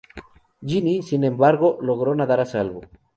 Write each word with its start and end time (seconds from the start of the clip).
Ginny, 0.65 1.03
sin 1.03 1.23
embargo, 1.23 1.77
logró 1.79 2.15
nadar 2.15 2.39
a 2.39 2.47
salvo. 2.47 2.81